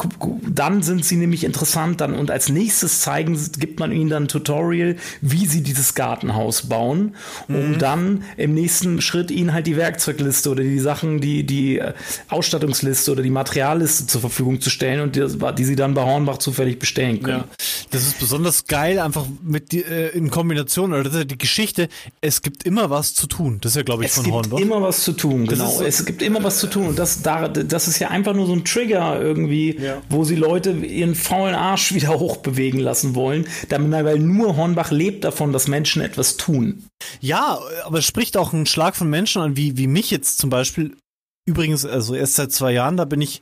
[0.50, 4.24] dann dann sind sie nämlich interessant dann und als nächstes zeigen, gibt man ihnen dann
[4.24, 7.16] ein Tutorial, wie sie dieses Gartenhaus bauen,
[7.48, 7.80] um mhm.
[7.80, 11.94] dann im nächsten Schritt ihnen halt die Werkzeugliste oder die Sachen, die, die äh,
[12.30, 16.38] Ausstattungsliste oder die Materialliste zur Verfügung zu stellen und die, die sie dann bei Hornbach
[16.38, 17.44] zufällig bestellen können.
[17.48, 17.56] Ja.
[17.92, 21.38] Das ist besonders geil, einfach mit die, äh, in Kombination, oder das ist ja die
[21.38, 21.90] Geschichte,
[22.22, 23.60] es gibt immer was zu tun.
[23.62, 24.58] Das ist ja, glaube ich, es von Hornbach.
[24.58, 25.82] Es gibt immer was zu tun, genau.
[25.82, 28.54] es gibt immer was zu tun und das, da, das ist ja einfach nur so
[28.54, 30.02] ein Trigger irgendwie, ja.
[30.10, 35.24] wo sie Leute ihren faulen Arsch wieder hochbewegen lassen wollen, damit, weil nur Hornbach lebt
[35.24, 36.86] davon, dass Menschen etwas tun.
[37.20, 40.50] Ja, aber es spricht auch einen Schlag von Menschen an, wie, wie mich jetzt zum
[40.50, 40.96] Beispiel.
[41.46, 43.42] Übrigens, also erst seit zwei Jahren, da bin ich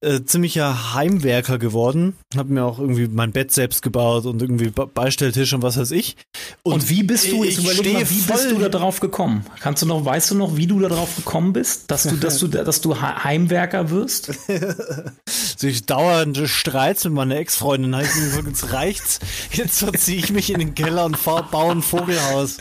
[0.00, 2.16] äh, ziemlicher Heimwerker geworden.
[2.36, 6.16] Hab mir auch irgendwie mein Bett selbst gebaut und irgendwie Beistelltisch und was weiß ich.
[6.62, 9.44] Und, und wie bist du, jetzt überleg mal, wie bist du da drauf gekommen?
[9.60, 12.38] Kannst du noch, weißt du noch, wie du da drauf gekommen bist, dass du, dass
[12.38, 14.32] du, dass du Heimwerker wirst?
[15.60, 19.18] Durch dauernde Streits mit meiner Ex-Freundin habe ich mir gesagt, jetzt reicht's.
[19.50, 22.58] Jetzt verziehe ich mich in den Keller und baue ein Vogelhaus.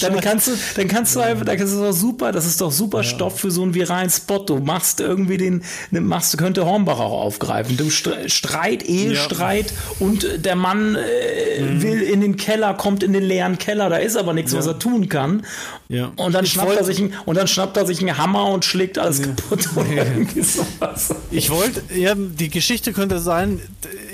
[0.00, 2.98] dann kannst du, dann kannst du einfach, das ist doch super, das ist doch super
[2.98, 3.04] ja.
[3.04, 4.38] Stoff für so einen viralen Spot.
[4.38, 7.76] Du machst irgendwie den, machst, könnte Hornbach auch aufgreifen.
[7.76, 10.06] Du Streit, Ehestreit ja.
[10.06, 11.82] und der Mann äh, mhm.
[11.82, 14.58] will in den Keller, kommt in den leeren Keller, da ist aber nichts, ja.
[14.58, 15.44] was er tun kann.
[15.88, 16.12] Ja.
[16.16, 18.98] Und dann schnappt er sich ein, und dann schnappt er sich einen Hammer und schlägt
[18.98, 21.14] alles kaputt oder irgendwie sowas.
[21.30, 23.60] Ich wollte, ja, die Geschichte könnte sein,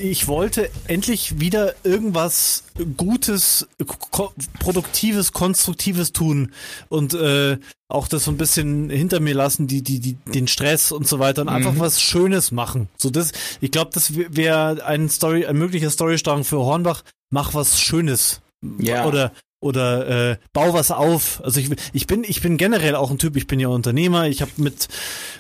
[0.01, 2.65] ich wollte endlich wieder irgendwas
[2.97, 3.67] Gutes,
[4.11, 6.53] ko Produktives, Konstruktives tun
[6.89, 7.59] und äh,
[7.95, 11.19] auch das so ein bisschen hinter mir lassen, die, die, die, den Stress und so
[11.19, 11.55] weiter und mhm.
[11.55, 12.89] einfach was Schönes machen.
[12.97, 17.03] So das, ich glaube, das wäre ein Story, ein möglicher Storystrang für Hornbach.
[17.31, 18.41] Mach was Schönes.
[18.79, 19.07] Ja.
[19.07, 21.41] Oder oder äh, bau was auf.
[21.43, 24.43] Also ich, ich bin ich bin generell auch ein Typ, ich bin ja Unternehmer, ich
[24.43, 24.89] habe mit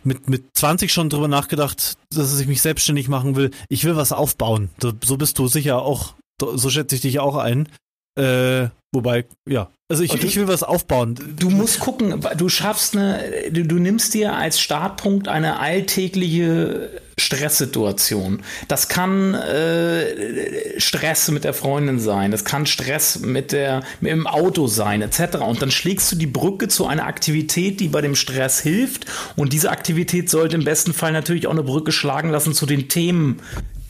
[0.03, 3.51] mit mit 20 schon drüber nachgedacht, dass ich mich selbstständig machen will.
[3.69, 4.71] Ich will was aufbauen.
[4.81, 7.69] So bist du sicher auch so schätze ich dich auch ein.
[8.17, 9.71] Äh, wobei, ja.
[9.91, 11.15] Also ich, du, ich will was aufbauen.
[11.39, 18.43] Du musst gucken, du schaffst eine, du, du nimmst dir als Startpunkt eine alltägliche Stresssituation.
[18.67, 24.27] Das kann äh, Stress mit der Freundin sein, das kann Stress mit, der, mit dem
[24.27, 25.37] Auto sein, etc.
[25.47, 29.05] Und dann schlägst du die Brücke zu einer Aktivität, die bei dem Stress hilft.
[29.37, 32.89] Und diese Aktivität sollte im besten Fall natürlich auch eine Brücke schlagen lassen zu den
[32.89, 33.43] Themen,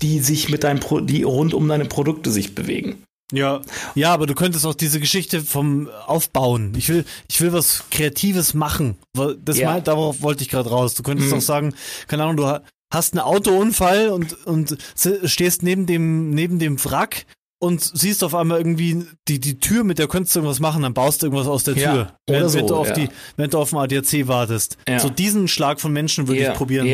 [0.02, 2.96] die sich mit deinem Pro die rund um deine Produkte sich bewegen.
[3.32, 3.62] Ja,
[3.94, 6.74] ja, aber du könntest auch diese Geschichte vom Aufbauen.
[6.76, 8.98] Ich will, ich will was Kreatives machen.
[9.38, 9.70] Das ja.
[9.70, 10.94] mal, darauf wollte ich gerade raus.
[10.94, 11.38] Du könntest mhm.
[11.38, 11.74] auch sagen,
[12.06, 12.60] keine Ahnung, du
[12.92, 14.76] hast einen Autounfall und, und
[15.24, 17.24] stehst neben dem, neben dem Wrack
[17.58, 20.92] und siehst auf einmal irgendwie die, die Tür, mit der könntest du irgendwas machen, dann
[20.92, 22.12] baust du irgendwas aus der ja, Tür.
[22.26, 22.94] Wenn, so, wenn, du auf ja.
[22.94, 24.76] die, wenn du auf dem ADAC wartest.
[24.88, 24.98] Ja.
[24.98, 26.86] So diesen Schlag von Menschen würde ich probieren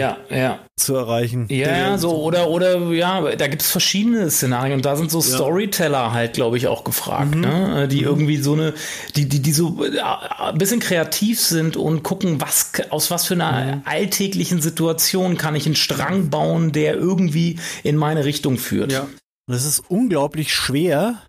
[0.77, 1.46] zu erreichen.
[1.51, 6.12] Ja, so, oder, oder, ja, da gibt es verschiedene Szenarien und da sind so Storyteller
[6.12, 7.40] halt, glaube ich, auch gefragt, mhm.
[7.42, 7.88] ne?
[7.88, 8.07] Die mhm.
[8.07, 8.73] irgendwie so eine,
[9.16, 10.01] die, die, die so äh,
[10.38, 13.83] ein bisschen kreativ sind und gucken, was, aus was für einer mhm.
[13.85, 18.92] alltäglichen Situation kann ich einen Strang bauen, der irgendwie in meine Richtung führt.
[18.92, 19.07] Ja.
[19.50, 21.24] Und es ist unglaublich schwer.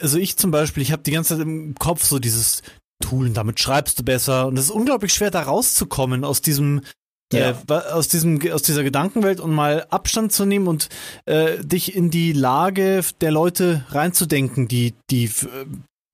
[0.00, 2.62] Also ich zum Beispiel, ich habe die ganze Zeit im Kopf so dieses
[3.02, 4.46] Tool, und damit schreibst du besser.
[4.46, 6.80] Und es ist unglaublich schwer, da rauszukommen aus diesem,
[7.34, 7.50] ja.
[7.68, 10.88] äh, aus diesem, aus dieser Gedankenwelt und mal Abstand zu nehmen und
[11.26, 15.30] äh, dich in die Lage der Leute reinzudenken, die, die,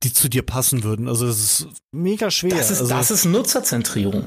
[0.02, 1.06] die zu dir passen würden.
[1.06, 2.56] Also es ist mega schwer.
[2.56, 4.26] Das ist, also, das ist Nutzerzentrierung.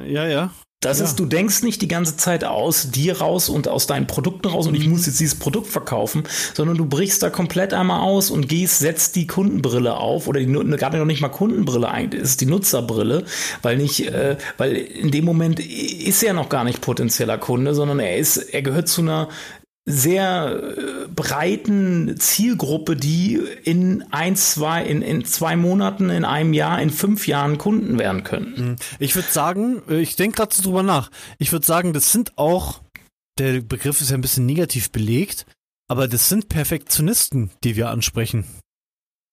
[0.00, 0.54] Äh, ja, ja.
[0.80, 1.06] Das ja.
[1.06, 4.66] ist, du denkst nicht die ganze Zeit aus dir raus und aus deinen Produkten raus
[4.66, 4.92] und ich mhm.
[4.92, 9.16] muss jetzt dieses Produkt verkaufen, sondern du brichst da komplett einmal aus und gehst, setzt
[9.16, 13.24] die Kundenbrille auf oder die, gerade noch nicht mal Kundenbrille eigentlich, ist die Nutzerbrille,
[13.62, 17.98] weil nicht, äh, weil in dem Moment ist er noch gar nicht potenzieller Kunde, sondern
[17.98, 19.28] er ist, er gehört zu einer
[19.88, 26.82] sehr äh, breiten Zielgruppe, die in ein, zwei, in, in zwei Monaten, in einem Jahr,
[26.82, 28.54] in fünf Jahren Kunden werden können.
[28.56, 28.76] Mhm.
[28.98, 31.10] Ich würde sagen, äh, ich denke gerade so drüber nach.
[31.38, 32.82] Ich würde sagen, das sind auch,
[33.38, 35.46] der Begriff ist ja ein bisschen negativ belegt,
[35.88, 38.44] aber das sind Perfektionisten, die wir ansprechen.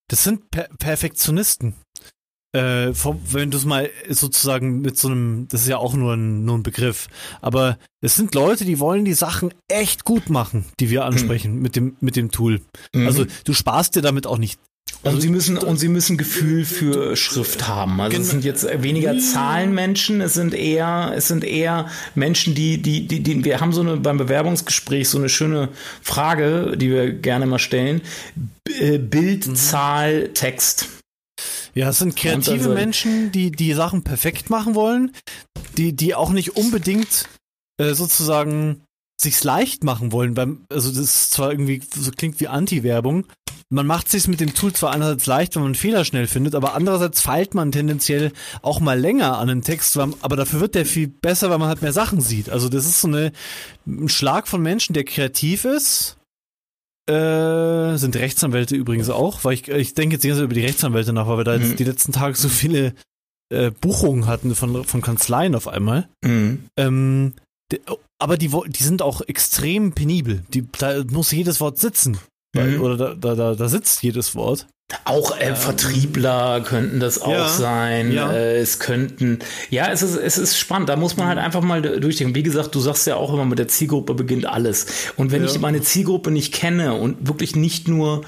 [0.07, 1.73] Das sind per Perfektionisten
[2.53, 6.13] äh, vom, wenn du es mal sozusagen mit so einem, das ist ja auch nur
[6.13, 7.07] ein, nur ein Begriff,
[7.41, 11.61] aber es sind Leute, die wollen die Sachen echt gut machen, die wir ansprechen mhm.
[11.61, 12.61] mit dem mit dem Tool.
[12.93, 13.07] Mhm.
[13.07, 14.59] Also du sparst dir damit auch nicht
[15.01, 17.99] also und sie müssen und sie müssen Gefühl für Schrift haben.
[17.99, 23.07] Also es sind jetzt weniger Zahlenmenschen, es sind eher es sind eher Menschen, die die
[23.07, 25.69] die, die wir haben so eine beim Bewerbungsgespräch so eine schöne
[26.01, 28.01] Frage, die wir gerne mal stellen.
[28.63, 29.55] Bild, mhm.
[29.55, 30.87] Zahl, Text.
[31.75, 35.11] Ja, es sind kreative Menschen, die die Sachen perfekt machen wollen,
[35.77, 37.27] die, die auch nicht unbedingt
[37.77, 38.83] äh, sozusagen
[39.19, 40.33] sich's leicht machen wollen.
[40.33, 43.25] Beim, also das ist zwar irgendwie so klingt wie Anti-Werbung.
[43.69, 46.75] Man macht sich's mit dem Tool zwar einerseits leicht, wenn man Fehler schnell findet, aber
[46.75, 48.31] andererseits feilt man tendenziell
[48.61, 51.81] auch mal länger an den Text, aber dafür wird der viel besser, weil man halt
[51.81, 52.51] mehr Sachen sieht.
[52.51, 53.31] Also das ist so eine,
[53.87, 56.17] ein Schlag von Menschen, der kreativ ist.
[57.09, 60.65] Äh, sind Rechtsanwälte übrigens auch, weil ich, ich denke jetzt die ganze Zeit über die
[60.65, 61.75] Rechtsanwälte nach, weil wir da jetzt mhm.
[61.75, 62.93] die letzten Tage so viele
[63.49, 66.07] äh, Buchungen hatten von, von Kanzleien auf einmal.
[66.23, 66.65] Mhm.
[66.77, 67.33] Ähm,
[67.71, 67.81] die,
[68.19, 70.43] aber die, die sind auch extrem penibel.
[70.53, 72.17] Die, da muss jedes Wort sitzen.
[72.55, 72.81] Mhm.
[72.81, 74.67] Oder da, da, da sitzt jedes Wort.
[75.05, 78.11] Auch äh, ähm, Vertriebler könnten das auch ja, sein.
[78.11, 78.31] Ja.
[78.31, 80.89] Äh, es könnten, ja, es ist, es ist spannend.
[80.89, 82.35] Da muss man halt einfach mal durchdenken.
[82.35, 85.11] Wie gesagt, du sagst ja auch immer, mit der Zielgruppe beginnt alles.
[85.17, 85.49] Und wenn ja.
[85.49, 88.21] ich meine Zielgruppe nicht kenne und wirklich nicht nur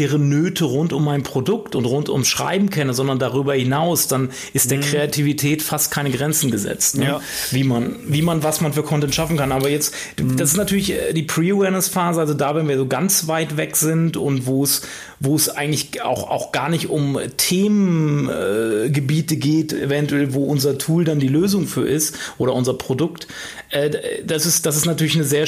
[0.00, 4.30] deren Nöte rund um mein Produkt und rund ums Schreiben kenne, sondern darüber hinaus, dann
[4.54, 4.82] ist der mhm.
[4.82, 7.04] Kreativität fast keine Grenzen gesetzt, ne?
[7.04, 7.20] ja.
[7.50, 9.52] wie man, wie man, was man für Content schaffen kann.
[9.52, 10.36] Aber jetzt, mhm.
[10.36, 14.16] das ist natürlich äh, die Pre-Awareness-Phase, also da, wenn wir so ganz weit weg sind
[14.16, 14.82] und wo es,
[15.20, 21.04] wo es eigentlich auch, auch gar nicht um Themengebiete äh, geht, eventuell, wo unser Tool
[21.04, 23.28] dann die Lösung für ist oder unser Produkt.
[23.68, 23.90] Äh,
[24.24, 25.46] das ist, das ist natürlich eine sehr,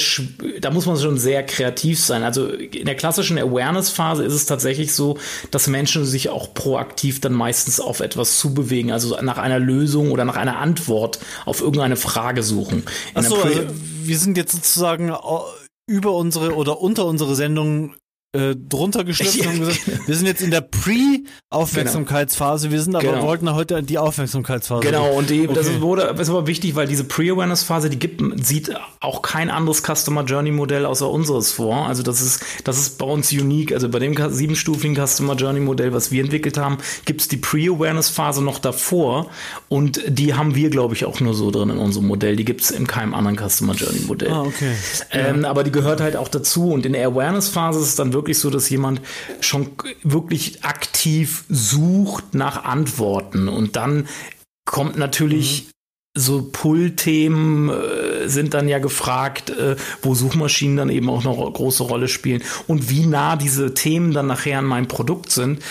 [0.60, 2.22] da muss man schon sehr kreativ sein.
[2.22, 5.18] Also in der klassischen Awareness-Phase ist es tatsächlich so,
[5.50, 10.24] dass Menschen sich auch proaktiv dann meistens auf etwas zubewegen, also nach einer Lösung oder
[10.24, 12.84] nach einer Antwort auf irgendeine Frage suchen.
[13.14, 13.60] Achso, also
[14.04, 15.16] wir sind jetzt sozusagen äh,
[15.86, 17.94] über unsere oder unter unsere Sendung
[18.34, 23.24] äh, drunter geschlüpft und gesagt, wir sind jetzt in der Pre-Aufmerksamkeitsphase, wir sind aber genau.
[23.24, 24.82] wollten heute die Aufmerksamkeitsphase.
[24.82, 25.52] Genau, und die, okay.
[25.54, 29.82] das ist, wurde, ist aber wichtig, weil diese Pre-Awareness-Phase, die gibt, sieht auch kein anderes
[29.82, 31.86] Customer Journey Modell außer unseres vor.
[31.86, 33.72] Also das ist, das ist bei uns unique.
[33.72, 38.58] Also bei dem siebenstufigen Customer Journey Modell, was wir entwickelt haben, gibt's die Pre-Awareness-Phase noch
[38.58, 39.28] davor
[39.68, 42.36] und die haben wir, glaube ich, auch nur so drin in unserem Modell.
[42.36, 44.30] Die gibt's in keinem anderen Customer Journey Modell.
[44.30, 44.72] Ah, okay.
[45.10, 45.50] Ähm, ja.
[45.50, 48.38] Aber die gehört halt auch dazu und in der Awareness-Phase ist es dann wirklich wirklich
[48.38, 49.00] so, dass jemand
[49.40, 54.08] schon wirklich aktiv sucht nach Antworten und dann
[54.64, 55.72] kommt natürlich mhm
[56.14, 61.84] so Pull-Themen äh, sind dann ja gefragt, äh, wo Suchmaschinen dann eben auch eine große
[61.84, 65.62] Rolle spielen und wie nah diese Themen dann nachher an meinem Produkt sind.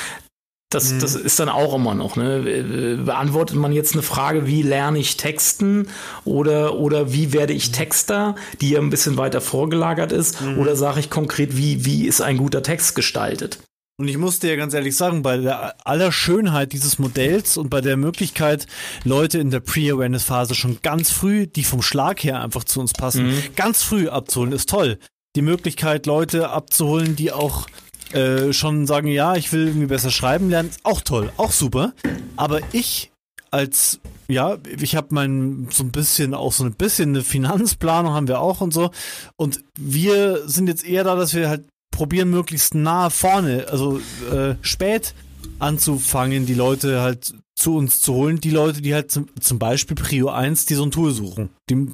[0.72, 1.00] Das, mhm.
[1.00, 2.16] das ist dann auch immer noch.
[2.16, 2.98] Ne?
[3.06, 5.88] Beantwortet man jetzt eine Frage, wie lerne ich Texten
[6.26, 10.58] oder, oder wie werde ich Texter, die ja ein bisschen weiter vorgelagert ist, mhm.
[10.58, 13.60] oder sage ich konkret, wie, wie ist ein guter Text gestaltet?
[14.02, 17.82] Und ich muss dir ganz ehrlich sagen, bei der aller Schönheit dieses Modells und bei
[17.82, 18.66] der Möglichkeit,
[19.04, 23.28] Leute in der Pre-Awareness-Phase schon ganz früh, die vom Schlag her einfach zu uns passen,
[23.28, 23.44] mhm.
[23.56, 24.98] ganz früh abzuholen, ist toll.
[25.36, 27.68] Die Möglichkeit, Leute abzuholen, die auch
[28.14, 31.94] äh, schon sagen, ja, ich will irgendwie besser schreiben lernen, auch toll, auch super.
[32.36, 33.12] Aber ich
[33.52, 38.30] als ja, ich habe mein so ein bisschen auch so ein bisschen eine Finanzplanung haben
[38.30, 38.92] wir auch und so
[39.36, 44.00] und wir sind jetzt eher da, dass wir halt probieren möglichst nah vorne, also
[44.32, 45.14] äh, spät
[45.60, 49.96] anzufangen, die Leute halt zu uns zu holen, die Leute, die halt zum, zum Beispiel
[49.96, 51.50] Prio 1, die so ein Tool suchen.
[51.70, 51.88] Die,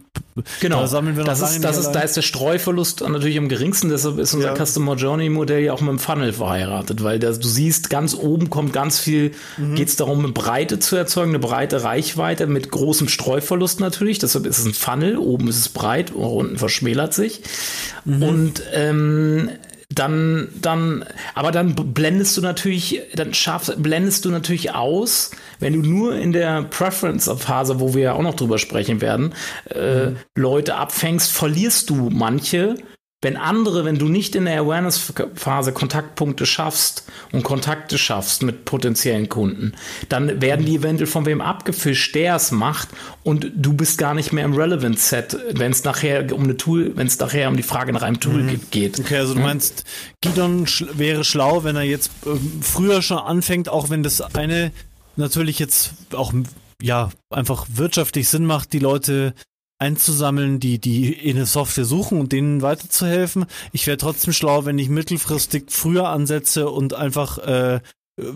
[0.62, 3.50] genau, da sammeln wir noch das ist, das ist, da ist der Streuverlust natürlich am
[3.50, 4.65] geringsten, deshalb ist unser ja.
[4.65, 8.50] Customer Journey Modell ja auch mit dem Funnel verheiratet, weil das, du siehst, ganz oben
[8.50, 9.76] kommt ganz viel, mhm.
[9.76, 14.46] geht es darum, eine Breite zu erzeugen, eine breite Reichweite mit großem Streuverlust natürlich, deshalb
[14.46, 17.41] ist es ein Funnel, oben ist es breit, unten verschmälert sich.
[18.06, 18.24] Mhm.
[18.24, 19.50] Und ähm,
[19.98, 25.88] dann, dann, aber dann blendest du natürlich, dann schaffst, blendest du natürlich aus, wenn du
[25.88, 29.34] nur in der Preference-Phase, wo wir ja auch noch drüber sprechen werden,
[29.70, 30.18] äh, mhm.
[30.36, 32.76] Leute abfängst, verlierst du manche,
[33.28, 39.28] wenn andere, wenn du nicht in der Awareness-Phase Kontaktpunkte schaffst und Kontakte schaffst mit potenziellen
[39.28, 39.74] Kunden,
[40.08, 42.88] dann werden die eventuell von wem abgefischt, der es macht
[43.24, 47.08] und du bist gar nicht mehr im Relevant-Set, wenn es nachher um eine Tool, wenn
[47.08, 48.62] es nachher um die Frage nach einem Tool mhm.
[48.72, 48.98] geht.
[48.98, 49.84] Okay, also du meinst,
[50.22, 52.30] Gidon sch wäre schlau, wenn er jetzt äh,
[52.62, 54.72] früher schon anfängt, auch wenn das eine
[55.18, 56.32] natürlich jetzt auch
[56.82, 59.34] ja einfach wirtschaftlich Sinn macht, die Leute
[59.80, 63.46] einzusammeln, die, die in eine Software suchen und denen weiterzuhelfen.
[63.72, 67.80] Ich wäre trotzdem schlau, wenn ich mittelfristig früher ansetze und einfach äh,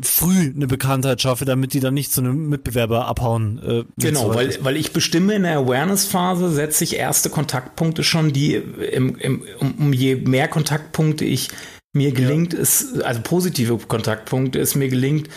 [0.04, 3.60] früh eine Bekanntheit schaffe, damit die dann nicht zu einem Mitbewerber abhauen.
[3.66, 8.54] Äh, genau, weil, weil ich bestimme in der Awareness-Phase, setze ich erste Kontaktpunkte schon, die
[8.54, 11.50] im, im, um, um je mehr Kontaktpunkte ich
[11.94, 12.60] mir gelingt, ja.
[12.60, 15.30] es, also positive Kontaktpunkte, es mir gelingt,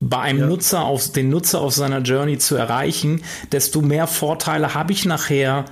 [0.00, 0.46] bei einem ja.
[0.46, 5.64] Nutzer auf den Nutzer auf seiner Journey zu erreichen, desto mehr Vorteile habe ich nachher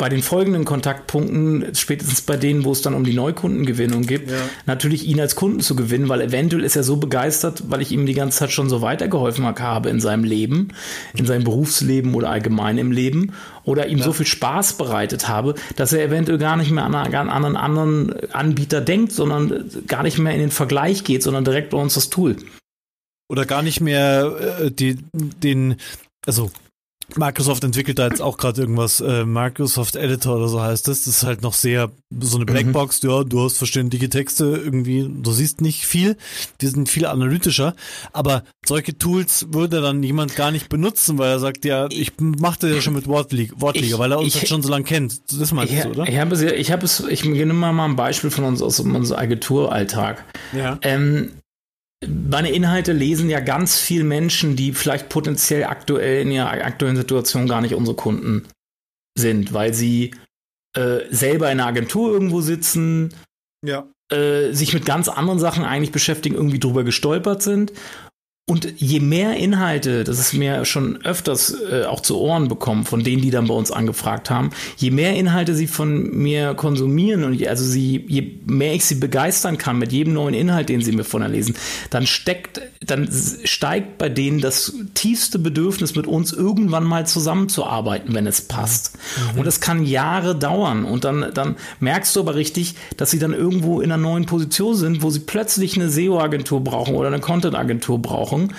[0.00, 4.36] bei den folgenden Kontaktpunkten, spätestens bei denen, wo es dann um die Neukundengewinnung geht, ja.
[4.64, 8.06] natürlich ihn als Kunden zu gewinnen, weil eventuell ist er so begeistert, weil ich ihm
[8.06, 10.68] die ganze Zeit schon so weitergeholfen habe in seinem Leben,
[11.14, 14.04] in seinem Berufsleben oder allgemein im Leben oder ihm ja.
[14.04, 18.80] so viel Spaß bereitet habe, dass er eventuell gar nicht mehr an einen anderen Anbieter
[18.80, 22.36] denkt, sondern gar nicht mehr in den Vergleich geht, sondern direkt bei uns das Tool.
[23.30, 25.76] Oder gar nicht mehr äh, die, den,
[26.26, 26.50] also
[27.16, 31.04] Microsoft entwickelt da jetzt auch gerade irgendwas, äh, Microsoft Editor oder so heißt das.
[31.04, 33.10] Das ist halt noch sehr so eine Blackbox, mhm.
[33.10, 36.16] ja, du hast verständliche Texte irgendwie, du siehst nicht viel,
[36.60, 37.74] die sind viel analytischer,
[38.12, 42.68] aber solche Tools würde dann jemand gar nicht benutzen, weil er sagt, ja, ich machte
[42.68, 45.20] ja schon mit Wortliga, Wortliga weil er uns ich, halt schon so lange kennt.
[45.38, 46.08] Das meinst ich, du, oder?
[46.08, 49.18] Ich habe es, ich habe es, ich nehme mal ein Beispiel von uns aus unserem
[49.18, 50.24] Agenturalltag.
[50.52, 50.78] Ja.
[50.82, 51.30] Ähm,
[52.06, 57.46] meine Inhalte lesen ja ganz viel Menschen, die vielleicht potenziell aktuell in ihrer aktuellen Situation
[57.46, 58.48] gar nicht unsere Kunden
[59.16, 60.14] sind, weil sie
[60.76, 63.14] äh, selber in einer Agentur irgendwo sitzen,
[63.64, 63.86] ja.
[64.10, 67.72] äh, sich mit ganz anderen Sachen eigentlich beschäftigen, irgendwie drüber gestolpert sind
[68.50, 73.04] und je mehr Inhalte, das ist mir schon öfters äh, auch zu Ohren bekommen, von
[73.04, 77.34] denen, die dann bei uns angefragt haben, je mehr Inhalte sie von mir konsumieren und
[77.34, 80.90] je, also sie, je mehr ich sie begeistern kann mit jedem neuen Inhalt, den sie
[80.90, 81.54] mir von lesen,
[81.90, 83.08] dann steckt, dann
[83.44, 88.96] steigt bei denen das tiefste Bedürfnis, mit uns irgendwann mal zusammenzuarbeiten, wenn es passt.
[89.34, 89.40] Mhm.
[89.40, 90.84] Und das kann Jahre dauern.
[90.84, 94.74] Und dann, dann merkst du aber richtig, dass sie dann irgendwo in einer neuen Position
[94.74, 98.52] sind, wo sie plötzlich eine SEO-Agentur brauchen oder eine Content-Agentur brauchen Song,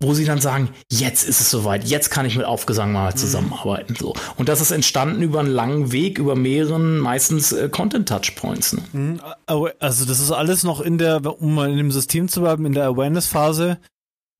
[0.00, 3.16] wo sie dann sagen, jetzt ist es soweit, jetzt kann ich mit Aufgesang mal mhm.
[3.16, 3.94] zusammenarbeiten.
[3.98, 4.14] So.
[4.36, 8.72] Und das ist entstanden über einen langen Weg, über mehreren, meistens äh, Content-Touchpoints.
[8.72, 8.82] Ne?
[8.92, 9.20] Mhm.
[9.46, 12.72] Also das ist alles noch in der, um mal in dem System zu bleiben, in
[12.72, 13.78] der Awareness-Phase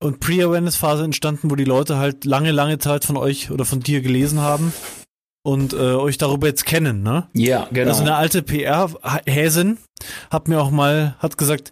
[0.01, 4.01] und Pre-Awareness-Phase entstanden, wo die Leute halt lange, lange Zeit von euch oder von dir
[4.01, 4.73] gelesen haben
[5.45, 7.27] und äh, euch darüber jetzt kennen, ne?
[7.33, 7.89] Ja, genau.
[7.89, 9.77] Also eine alte PR-Häsin
[10.29, 11.71] hat mir auch mal, hat gesagt,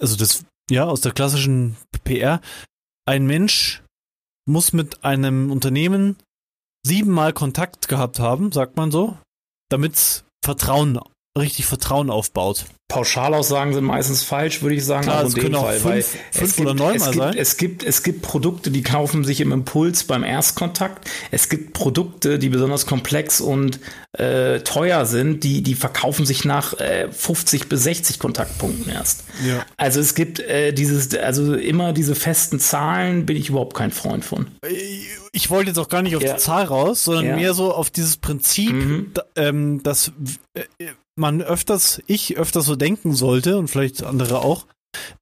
[0.00, 2.40] also das ja, aus der klassischen PR.
[3.06, 3.82] Ein Mensch
[4.46, 6.16] muss mit einem Unternehmen
[6.86, 9.18] siebenmal Kontakt gehabt haben, sagt man so,
[9.70, 11.00] damit Vertrauen,
[11.36, 12.66] richtig Vertrauen aufbaut.
[12.86, 15.04] Pauschalaussagen sind meistens falsch, würde ich sagen.
[15.04, 17.34] Klar, es können auch Fall, fünf, fünf oder neun mal sein.
[17.36, 21.10] Es gibt, es gibt Produkte, die kaufen sich im Impuls beim Erstkontakt.
[21.32, 23.80] Es gibt Produkte, die besonders komplex und
[24.12, 29.24] äh, teuer sind, die, die verkaufen sich nach äh, 50 bis 60 Kontaktpunkten erst.
[29.44, 29.64] Ja.
[29.76, 34.24] Also es gibt äh, dieses, also immer diese festen Zahlen, bin ich überhaupt kein Freund
[34.24, 34.46] von.
[35.32, 36.34] Ich wollte jetzt auch gar nicht auf ja.
[36.34, 37.36] die Zahl raus, sondern ja.
[37.36, 39.12] mehr so auf dieses Prinzip, mhm.
[39.34, 40.12] ähm, dass
[40.52, 40.62] äh,
[41.16, 44.66] man öfters, ich öfters so denken sollte und vielleicht andere auch,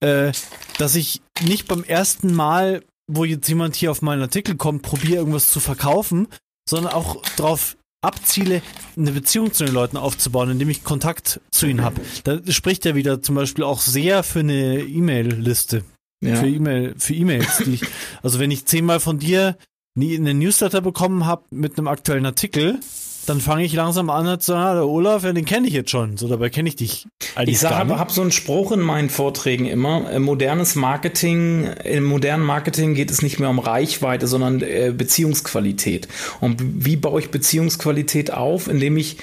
[0.00, 0.33] äh,
[0.78, 5.16] dass ich nicht beim ersten Mal, wo jetzt jemand hier auf meinen Artikel kommt, probiere
[5.16, 6.28] irgendwas zu verkaufen,
[6.68, 8.62] sondern auch darauf abziele,
[8.96, 12.00] eine Beziehung zu den Leuten aufzubauen, indem ich Kontakt zu ihnen habe.
[12.24, 15.85] Da spricht ja wieder zum Beispiel auch sehr für eine E-Mail-Liste.
[16.22, 16.37] Ja.
[16.37, 17.83] Für E-Mail, für E-Mails, die ich,
[18.22, 19.57] also wenn ich zehnmal von dir
[19.94, 22.81] nie einen Newsletter bekommen habe mit einem aktuellen Artikel,
[23.27, 26.17] dann fange ich langsam an zu sagen, der Olaf, ja, den kenne ich jetzt schon.
[26.17, 27.07] So, dabei kenne ich dich
[27.45, 32.05] Ich sag, habe hab so einen Spruch in meinen Vorträgen immer, äh, modernes Marketing, im
[32.05, 36.09] modernen Marketing geht es nicht mehr um Reichweite, sondern äh, Beziehungsqualität.
[36.41, 38.69] Und wie baue ich Beziehungsqualität auf?
[38.69, 39.19] Indem ich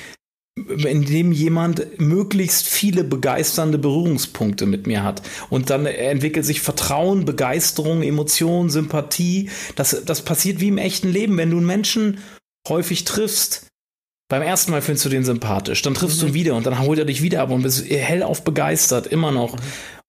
[0.67, 5.21] indem jemand möglichst viele begeisternde Berührungspunkte mit mir hat.
[5.49, 9.49] Und dann entwickelt sich Vertrauen, Begeisterung, Emotion, Sympathie.
[9.75, 11.37] Das, das passiert wie im echten Leben.
[11.37, 12.17] Wenn du einen Menschen
[12.67, 13.67] häufig triffst,
[14.29, 16.21] beim ersten Mal findest du den sympathisch, dann triffst mhm.
[16.21, 19.31] du ihn wieder und dann holt er dich wieder ab und bist hellauf begeistert, immer
[19.31, 19.55] noch.
[19.55, 19.61] Mhm.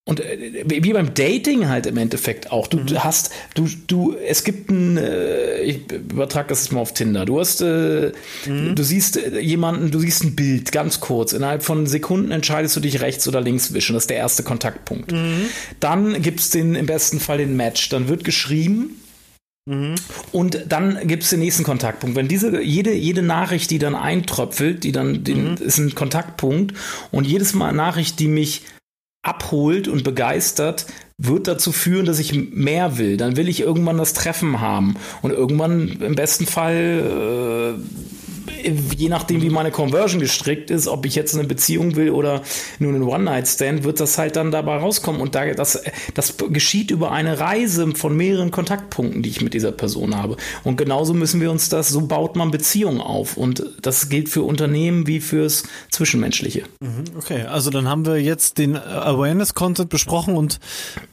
[0.04, 2.66] Und äh, wie beim Dating halt im Endeffekt auch.
[2.66, 3.04] Du mhm.
[3.04, 7.24] hast, du, du, es gibt ein, äh, ich übertrage das jetzt mal auf Tinder.
[7.26, 8.12] Du hast, äh,
[8.46, 8.74] mhm.
[8.74, 11.32] du siehst äh, jemanden, du siehst ein Bild, ganz kurz.
[11.32, 13.94] Innerhalb von Sekunden entscheidest du dich rechts oder links wischen.
[13.94, 15.12] Das ist der erste Kontaktpunkt.
[15.12, 15.46] Mhm.
[15.80, 17.88] Dann gibt es den, im besten Fall den Match.
[17.90, 19.00] Dann wird geschrieben,
[19.66, 19.94] Mhm.
[20.32, 22.16] Und dann gibt es den nächsten Kontaktpunkt.
[22.16, 25.56] Wenn diese, jede, jede Nachricht, die dann eintröpfelt, die dann, den, mhm.
[25.56, 26.74] ist ein Kontaktpunkt
[27.10, 28.62] und jedes Mal Nachricht, die mich
[29.22, 30.86] abholt und begeistert,
[31.18, 33.18] wird dazu führen, dass ich mehr will.
[33.18, 34.96] Dann will ich irgendwann das Treffen haben.
[35.20, 38.19] Und irgendwann im besten Fall äh,
[38.96, 42.42] je nachdem, wie meine Conversion gestrickt ist, ob ich jetzt eine Beziehung will oder
[42.78, 45.20] nur einen One-Night-Stand, wird das halt dann dabei rauskommen.
[45.20, 45.82] Und da, das,
[46.14, 50.36] das geschieht über eine Reise von mehreren Kontaktpunkten, die ich mit dieser Person habe.
[50.64, 53.36] Und genauso müssen wir uns das, so baut man Beziehungen auf.
[53.36, 56.64] Und das gilt für Unternehmen wie fürs Zwischenmenschliche.
[56.80, 60.60] Mhm, okay, also dann haben wir jetzt den Awareness-Content besprochen und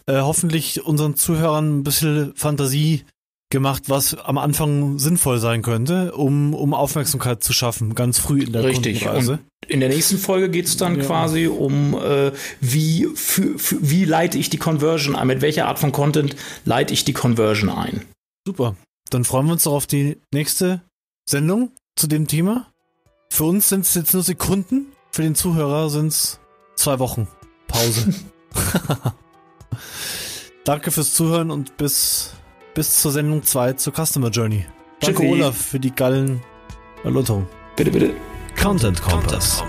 [0.05, 3.03] äh, hoffentlich unseren Zuhörern ein bisschen Fantasie
[3.49, 8.51] gemacht, was am Anfang sinnvoll sein könnte, um, um Aufmerksamkeit zu schaffen, ganz früh in
[8.51, 9.07] der Richtig.
[9.07, 11.05] Und in der nächsten Folge geht es dann Ja.
[11.05, 15.79] quasi um, äh, wie, für, für, wie leite ich die Conversion ein, mit welcher Art
[15.79, 18.05] von Content leite ich die Conversion ein.
[18.45, 18.75] Super.
[19.09, 20.81] Dann freuen wir uns doch auf die nächste
[21.25, 22.67] Sendung zu dem Thema.
[23.29, 26.39] Für uns sind es jetzt nur Sekunden, für den Zuhörer sind es
[26.75, 27.27] zwei Wochen
[27.67, 28.13] Pause.
[30.65, 32.33] Danke fürs Zuhören und bis,
[32.77, 34.67] bis zur Sendung 2 zur Customer Journey.
[34.99, 35.33] Danke Tschüssi.
[35.33, 36.41] Olaf für die geilen
[37.03, 37.47] Erläuterungen.
[37.75, 38.13] Bitte, bitte.
[38.55, 39.63] Content Kompass.